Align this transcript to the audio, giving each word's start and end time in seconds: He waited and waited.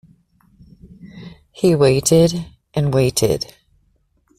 He 1.51 1.75
waited 1.75 2.47
and 2.73 2.91
waited. 2.91 3.53